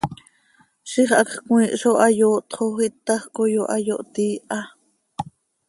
Ziix 0.91 1.09
hacx 1.17 1.31
cmiih 1.45 1.73
zo 1.81 1.91
hayooht 2.01 2.47
xo 2.57 2.65
ítajc 2.87 3.23
coi 3.35 3.53
oo 3.61 3.67
hayooht 3.73 4.15
iiha. 4.27 4.59